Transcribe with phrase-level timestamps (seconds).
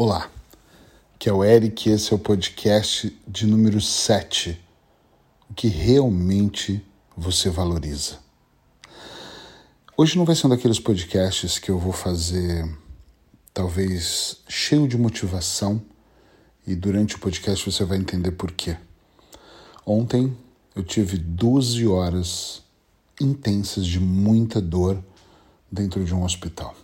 [0.00, 0.30] Olá,
[1.18, 4.56] que é o Eric, esse é o podcast de número 7.
[5.50, 6.80] O que realmente
[7.16, 8.20] você valoriza.
[9.96, 12.72] Hoje não vai ser um daqueles podcasts que eu vou fazer,
[13.52, 15.82] talvez cheio de motivação,
[16.64, 18.76] e durante o podcast você vai entender por quê.
[19.84, 20.32] Ontem
[20.76, 22.62] eu tive 12 horas
[23.20, 25.02] intensas de muita dor
[25.72, 26.76] dentro de um hospital.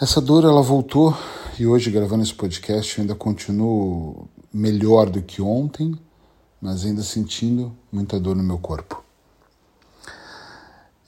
[0.00, 1.16] Essa dor ela voltou
[1.56, 5.96] e hoje gravando esse podcast eu ainda continuo melhor do que ontem,
[6.60, 9.04] mas ainda sentindo muita dor no meu corpo.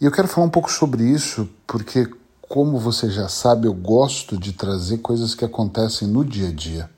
[0.01, 2.09] E eu quero falar um pouco sobre isso porque,
[2.41, 6.89] como você já sabe, eu gosto de trazer coisas que acontecem no dia a dia.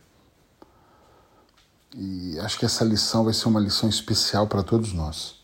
[1.97, 5.37] E acho que essa lição vai ser uma lição especial para todos nós.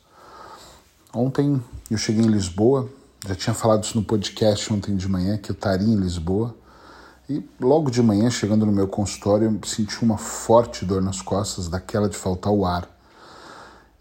[1.14, 1.58] Ontem
[1.90, 2.86] eu cheguei em Lisboa,
[3.26, 6.54] já tinha falado isso no podcast ontem de manhã, que eu estaria em Lisboa.
[7.28, 11.68] E logo de manhã, chegando no meu consultório, eu senti uma forte dor nas costas,
[11.68, 12.86] daquela de faltar o ar.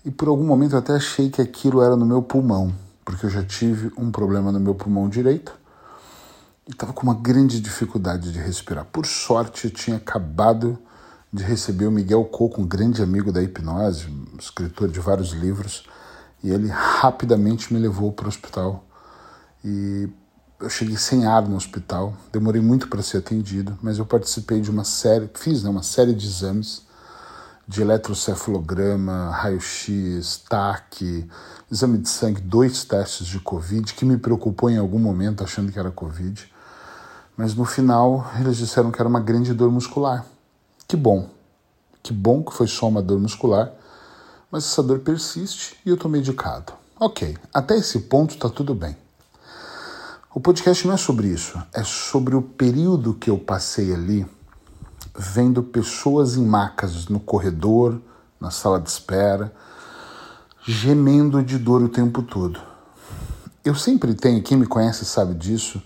[0.03, 2.73] E por algum momento eu até achei que aquilo era no meu pulmão,
[3.05, 5.53] porque eu já tive um problema no meu pulmão direito
[6.67, 8.85] e estava com uma grande dificuldade de respirar.
[8.85, 10.77] Por sorte, eu tinha acabado
[11.31, 15.85] de receber o Miguel Coco, um grande amigo da hipnose, um escritor de vários livros,
[16.43, 18.83] e ele rapidamente me levou para o hospital.
[19.63, 20.09] E
[20.59, 24.69] eu cheguei sem ar no hospital, demorei muito para ser atendido, mas eu participei de
[24.69, 26.83] uma série, fiz né, uma série de exames
[27.67, 31.27] de eletrocefalograma, raio-x, TAC,
[31.71, 35.79] exame de sangue, dois testes de Covid, que me preocupou em algum momento achando que
[35.79, 36.51] era Covid.
[37.37, 40.25] Mas no final eles disseram que era uma grande dor muscular.
[40.87, 41.29] Que bom,
[42.01, 43.71] que bom que foi só uma dor muscular,
[44.51, 46.73] mas essa dor persiste e eu estou medicado.
[46.99, 48.95] Ok, até esse ponto está tudo bem.
[50.35, 54.25] O podcast não é sobre isso, é sobre o período que eu passei ali
[55.15, 58.01] vendo pessoas em macas no corredor,
[58.39, 59.53] na sala de espera,
[60.65, 62.59] gemendo de dor o tempo todo.
[63.63, 65.79] Eu sempre tenho, quem me conhece sabe disso,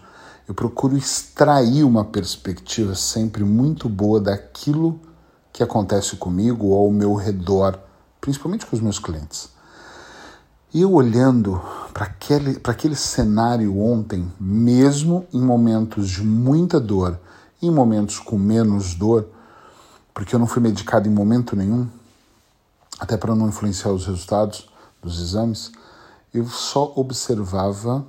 [0.48, 5.02] eu procuro extrair uma perspectiva sempre muito boa daquilo
[5.52, 7.78] que acontece comigo ou ao meu redor,
[8.22, 9.57] principalmente com os meus clientes.
[10.74, 11.62] E eu olhando
[11.94, 17.20] para aquele, aquele cenário ontem, mesmo em momentos de muita dor,
[17.62, 19.28] em momentos com menos dor,
[20.14, 21.88] porque eu não fui medicado em momento nenhum,
[23.00, 24.70] até para não influenciar os resultados
[25.02, 25.72] dos exames,
[26.34, 28.06] eu só observava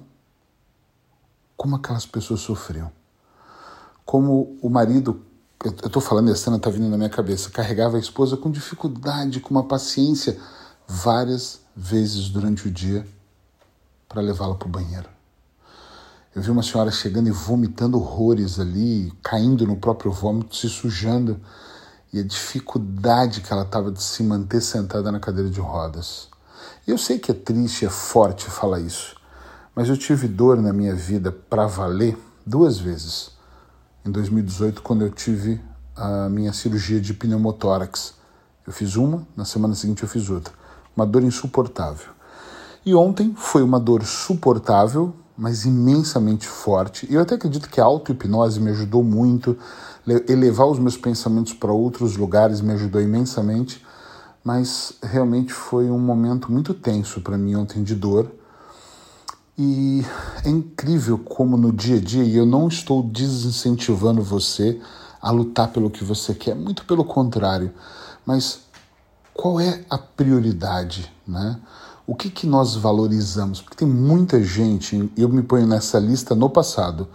[1.57, 2.91] como aquelas pessoas sofriam.
[4.05, 5.23] Como o marido,
[5.65, 9.41] eu estou falando, a cena está vindo na minha cabeça, carregava a esposa com dificuldade,
[9.41, 10.39] com uma paciência,
[10.89, 13.07] várias vezes durante o dia
[14.09, 15.09] para levá-la para o banheiro.
[16.35, 21.39] Eu vi uma senhora chegando e vomitando horrores ali, caindo no próprio vômito, se sujando,
[22.11, 26.29] e a dificuldade que ela estava de se manter sentada na cadeira de rodas.
[26.87, 29.15] Eu sei que é triste, é forte falar isso,
[29.75, 32.17] mas eu tive dor na minha vida para valer
[32.47, 33.31] duas vezes.
[34.07, 35.61] Em 2018, quando eu tive
[35.95, 38.15] a minha cirurgia de pneumotórax.
[38.67, 40.55] Eu fiz uma, na semana seguinte eu fiz outra
[40.99, 42.09] uma dor insuportável.
[42.85, 47.07] E ontem foi uma dor suportável, mas imensamente forte.
[47.09, 49.57] E eu até acredito que a auto-hipnose me ajudou muito,
[50.29, 53.85] elevar os meus pensamentos para outros lugares me ajudou imensamente,
[54.43, 58.33] mas realmente foi um momento muito tenso para mim ontem de dor.
[59.57, 60.05] E
[60.45, 64.81] é incrível como no dia a dia, e eu não estou desincentivando você
[65.23, 67.73] a lutar pelo que você quer, muito pelo contrário,
[68.27, 68.61] mas
[69.39, 71.61] qual é a prioridade, né?
[72.05, 73.63] O que, que nós valorizamos?
[73.63, 77.07] Porque tem muita gente, eu me ponho nessa lista no passado,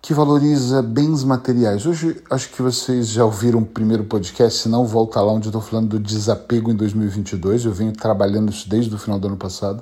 [0.00, 1.86] que valoriza bens materiais.
[1.86, 5.50] Hoje, acho que vocês já ouviram o primeiro podcast, se não, volta lá onde eu
[5.50, 7.66] estou falando do desapego em 2022.
[7.66, 9.80] Eu venho trabalhando isso desde o final do ano passado.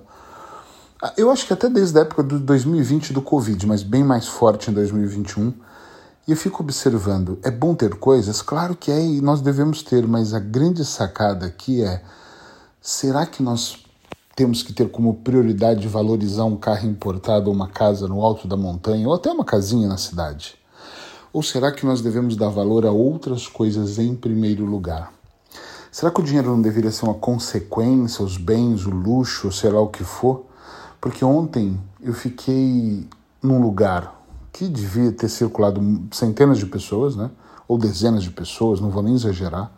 [1.01, 4.27] Ah, eu acho que até desde a época do 2020 do Covid, mas bem mais
[4.27, 5.55] forte em 2021
[6.31, 8.41] e eu fico observando, é bom ter coisas?
[8.41, 12.05] Claro que é e nós devemos ter, mas a grande sacada aqui é:
[12.81, 13.85] será que nós
[14.37, 18.57] temos que ter como prioridade valorizar um carro importado ou uma casa no alto da
[18.57, 20.55] montanha ou até uma casinha na cidade?
[21.33, 25.13] Ou será que nós devemos dar valor a outras coisas em primeiro lugar?
[25.91, 29.81] Será que o dinheiro não deveria ser uma consequência, os bens, o luxo, sei lá
[29.81, 30.45] o que for?
[31.01, 33.05] Porque ontem eu fiquei
[33.43, 34.20] num lugar
[34.53, 35.81] que devia ter circulado
[36.11, 37.31] centenas de pessoas, né?
[37.71, 39.71] ou dezenas de pessoas, não vou nem exagerar,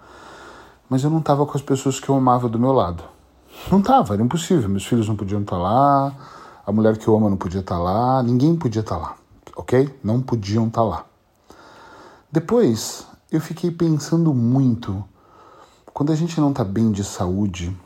[0.88, 3.04] mas eu não estava com as pessoas que eu amava do meu lado.
[3.70, 4.66] Não estava, era impossível.
[4.70, 6.14] Meus filhos não podiam estar tá lá,
[6.66, 9.16] a mulher que eu amo não podia estar tá lá, ninguém podia estar tá lá,
[9.56, 9.94] ok?
[10.02, 11.04] Não podiam estar lá.
[12.30, 15.04] Depois, eu fiquei pensando muito.
[15.92, 17.76] Quando a gente não está bem de saúde,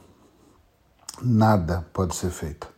[1.20, 2.68] nada pode ser feito.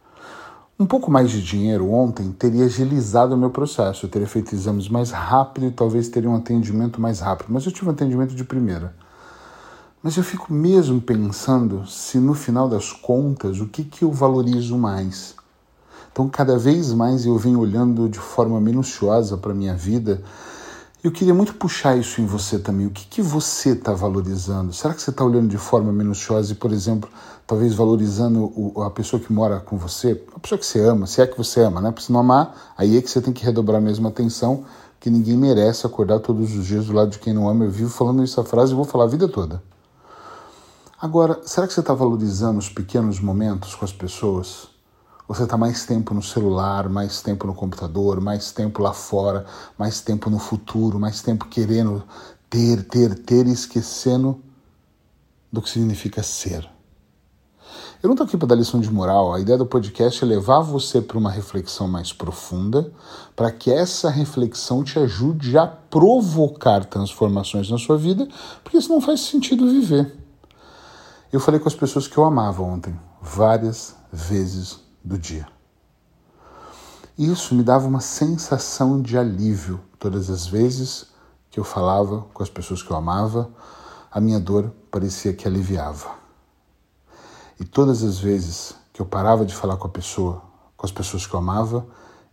[0.80, 4.06] Um pouco mais de dinheiro ontem teria agilizado o meu processo.
[4.06, 7.48] Eu teria feito exames mais rápido e talvez teria um atendimento mais rápido.
[7.50, 8.94] Mas eu tive um atendimento de primeira.
[10.00, 14.78] Mas eu fico mesmo pensando se no final das contas o que, que eu valorizo
[14.78, 15.34] mais.
[16.12, 20.22] Então, cada vez mais eu venho olhando de forma minuciosa para a minha vida.
[21.02, 22.84] Eu queria muito puxar isso em você também.
[22.88, 24.72] O que, que você está valorizando?
[24.72, 27.08] Será que você está olhando de forma minuciosa e, por exemplo,
[27.46, 31.22] talvez valorizando o, a pessoa que mora com você, a pessoa que você ama, se
[31.22, 31.92] é que você ama, né?
[31.92, 34.64] Porque se não amar, aí é que você tem que redobrar a mesma atenção,
[34.98, 37.64] que ninguém merece acordar todos os dias do lado de quem não ama.
[37.64, 39.62] Eu vivo falando essa frase e vou falar a vida toda.
[41.00, 44.66] Agora, será que você está valorizando os pequenos momentos com as pessoas?
[45.28, 49.44] Você está mais tempo no celular, mais tempo no computador, mais tempo lá fora,
[49.76, 52.02] mais tempo no futuro, mais tempo querendo
[52.48, 54.42] ter, ter, ter e esquecendo
[55.52, 56.66] do que significa ser?
[58.02, 59.34] Eu não estou aqui para dar lição de moral.
[59.34, 62.90] A ideia do podcast é levar você para uma reflexão mais profunda,
[63.36, 68.26] para que essa reflexão te ajude a provocar transformações na sua vida,
[68.64, 70.10] porque isso não faz sentido viver.
[71.30, 75.48] Eu falei com as pessoas que eu amava ontem, várias vezes do dia.
[77.16, 81.06] Isso me dava uma sensação de alívio todas as vezes
[81.50, 83.50] que eu falava com as pessoas que eu amava,
[84.10, 86.10] a minha dor parecia que aliviava.
[87.58, 90.42] E todas as vezes que eu parava de falar com a pessoa,
[90.76, 91.86] com as pessoas que eu amava,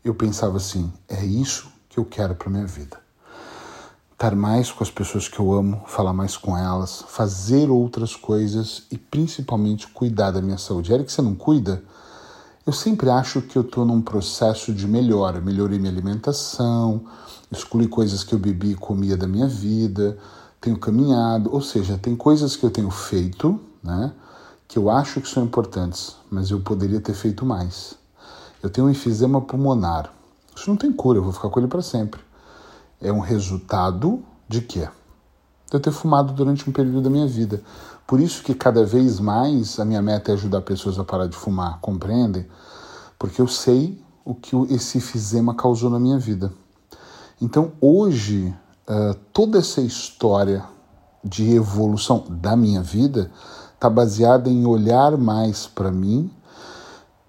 [0.03, 3.05] eu pensava assim: é isso que eu quero para minha vida
[4.11, 8.83] estar mais com as pessoas que eu amo, falar mais com elas, fazer outras coisas
[8.89, 10.93] e principalmente cuidar da minha saúde.
[10.93, 11.83] Eric, você não cuida?
[12.65, 15.39] Eu sempre acho que eu estou num processo de melhora.
[15.39, 17.05] Melhorei minha alimentação,
[17.51, 20.17] excluí coisas que eu bebi e comia da minha vida,
[20.59, 24.11] tenho caminhado, ou seja, tem coisas que eu tenho feito, né,
[24.67, 27.95] que eu acho que são importantes, mas eu poderia ter feito mais.
[28.63, 30.11] Eu tenho um enfisema pulmonar.
[30.55, 32.19] Isso não tem cura, eu vou ficar com ele para sempre
[33.01, 34.87] é um resultado de quê?
[35.69, 37.61] De eu ter fumado durante um período da minha vida.
[38.05, 41.35] Por isso que cada vez mais a minha meta é ajudar pessoas a parar de
[41.35, 42.45] fumar, compreendem?
[43.17, 46.51] Porque eu sei o que esse fizema causou na minha vida.
[47.41, 48.53] Então hoje,
[48.87, 50.63] uh, toda essa história
[51.23, 53.31] de evolução da minha vida
[53.73, 56.31] está baseada em olhar mais para mim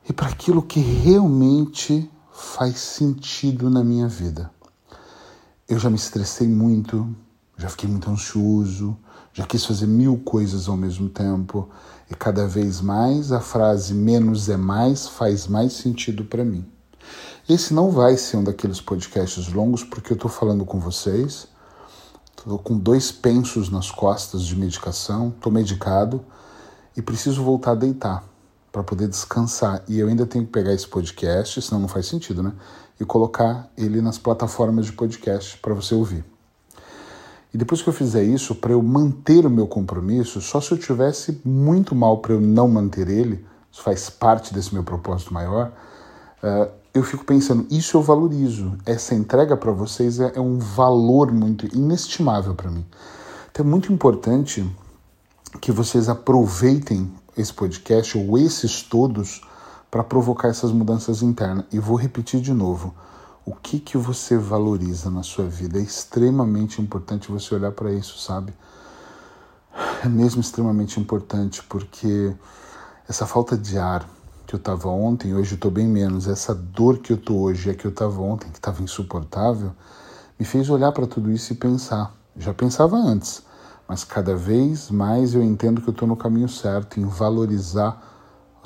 [0.09, 4.51] e para aquilo que realmente faz sentido na minha vida.
[5.69, 7.09] Eu já me estressei muito,
[7.57, 8.97] já fiquei muito ansioso,
[9.33, 11.69] já quis fazer mil coisas ao mesmo tempo
[12.11, 16.65] e cada vez mais a frase menos é mais faz mais sentido para mim.
[17.49, 21.49] Esse não vai ser um daqueles podcasts longos porque eu estou falando com vocês,
[22.37, 26.25] estou com dois pensos nas costas de medicação, estou medicado
[26.97, 28.25] e preciso voltar a deitar
[28.73, 29.83] para poder descansar.
[29.89, 32.53] E eu ainda tenho que pegar esse podcast, senão não faz sentido, né?
[33.01, 36.36] e colocar ele nas plataformas de podcast para você ouvir.
[37.57, 40.77] E depois que eu fizer isso, para eu manter o meu compromisso, só se eu
[40.77, 45.73] tivesse muito mal para eu não manter ele, isso faz parte desse meu propósito maior,
[46.43, 48.77] uh, eu fico pensando, isso eu valorizo.
[48.85, 52.85] Essa entrega para vocês é, é um valor muito inestimável para mim.
[53.51, 54.63] Então é muito importante
[55.59, 59.41] que vocês aproveitem esse podcast ou esses todos
[59.91, 61.65] para provocar essas mudanças internas.
[61.73, 62.95] E vou repetir de novo.
[63.49, 65.79] O que que você valoriza na sua vida?
[65.79, 68.53] É extremamente importante você olhar para isso, sabe?
[70.05, 72.35] É mesmo extremamente importante porque
[73.09, 74.05] essa falta de ar
[74.49, 77.71] que eu estava ontem, hoje eu estou bem menos, essa dor que eu estou hoje
[77.71, 79.71] é que eu estava ontem, que estava insuportável,
[80.37, 82.13] me fez olhar para tudo isso e pensar.
[82.37, 83.45] Já pensava antes,
[83.87, 88.16] mas cada vez mais eu entendo que eu estou no caminho certo em valorizar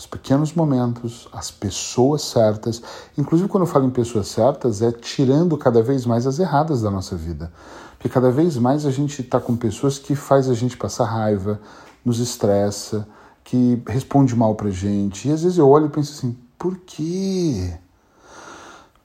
[0.01, 2.83] os pequenos momentos, as pessoas certas.
[3.19, 6.91] Inclusive, quando eu falo em pessoas certas, é tirando cada vez mais as erradas da
[6.91, 7.53] nossa vida.
[7.99, 11.61] Porque cada vez mais a gente está com pessoas que faz a gente passar raiva,
[12.03, 13.07] nos estressa,
[13.45, 15.29] que responde mal pra gente.
[15.29, 17.75] E às vezes eu olho e penso assim, por quê?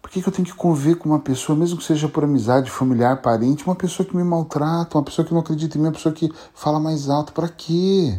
[0.01, 2.71] Por que, que eu tenho que conviver com uma pessoa, mesmo que seja por amizade,
[2.71, 5.93] familiar, parente, uma pessoa que me maltrata, uma pessoa que não acredita em mim, uma
[5.93, 7.33] pessoa que fala mais alto?
[7.33, 8.17] Para quê?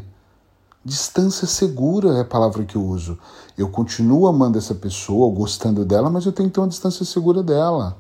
[0.87, 3.19] Distância segura é a palavra que eu uso.
[3.59, 7.43] Eu continuo amando essa pessoa, gostando dela, mas eu tenho que ter uma distância segura
[7.43, 7.99] dela.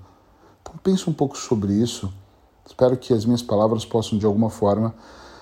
[0.62, 2.14] Então pense um pouco sobre isso.
[2.64, 4.95] Espero que as minhas palavras possam de alguma forma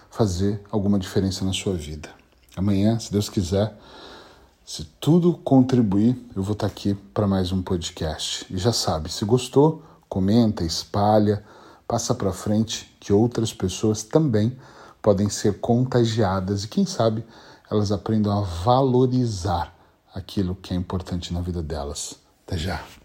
[0.09, 2.09] fazer alguma diferença na sua vida.
[2.57, 3.79] Amanhã, se Deus quiser,
[4.65, 8.47] se tudo contribuir, eu vou estar aqui para mais um podcast.
[8.49, 11.45] E já sabe, se gostou, comenta, espalha
[11.87, 14.57] passa para frente que outras pessoas também
[15.05, 17.23] podem ser contagiadas e quem sabe
[17.71, 19.77] elas aprendam a valorizar
[20.15, 22.19] aquilo que é importante na vida delas.
[22.47, 23.04] Até já.